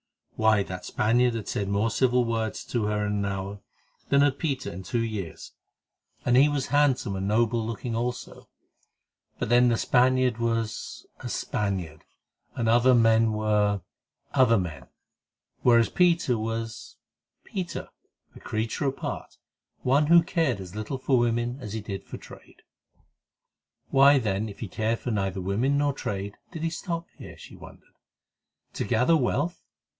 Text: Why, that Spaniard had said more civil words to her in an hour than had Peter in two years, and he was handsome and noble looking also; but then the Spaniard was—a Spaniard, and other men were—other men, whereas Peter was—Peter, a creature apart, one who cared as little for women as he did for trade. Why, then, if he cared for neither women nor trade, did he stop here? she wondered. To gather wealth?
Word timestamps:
Why, 0.35 0.63
that 0.63 0.85
Spaniard 0.85 1.35
had 1.35 1.47
said 1.47 1.69
more 1.69 1.91
civil 1.91 2.25
words 2.25 2.65
to 2.65 2.85
her 2.85 3.05
in 3.05 3.13
an 3.13 3.25
hour 3.25 3.59
than 4.09 4.21
had 4.21 4.39
Peter 4.39 4.71
in 4.73 4.81
two 4.81 5.03
years, 5.03 5.51
and 6.25 6.35
he 6.35 6.49
was 6.49 6.65
handsome 6.67 7.15
and 7.15 7.27
noble 7.27 7.63
looking 7.63 7.95
also; 7.95 8.49
but 9.37 9.49
then 9.49 9.67
the 9.69 9.77
Spaniard 9.77 10.39
was—a 10.39 11.29
Spaniard, 11.29 12.03
and 12.55 12.67
other 12.67 12.95
men 12.95 13.33
were—other 13.33 14.57
men, 14.57 14.87
whereas 15.61 15.89
Peter 15.89 16.35
was—Peter, 16.39 17.89
a 18.35 18.39
creature 18.39 18.87
apart, 18.87 19.37
one 19.83 20.07
who 20.07 20.23
cared 20.23 20.59
as 20.59 20.75
little 20.75 20.97
for 20.97 21.19
women 21.19 21.59
as 21.61 21.73
he 21.73 21.81
did 21.81 22.03
for 22.03 22.17
trade. 22.17 22.63
Why, 23.91 24.17
then, 24.17 24.49
if 24.49 24.61
he 24.61 24.67
cared 24.67 24.97
for 24.97 25.11
neither 25.11 25.39
women 25.41 25.77
nor 25.77 25.93
trade, 25.93 26.37
did 26.51 26.63
he 26.63 26.71
stop 26.71 27.05
here? 27.19 27.37
she 27.37 27.55
wondered. 27.55 27.93
To 28.73 28.83
gather 28.83 29.15
wealth? 29.15 29.59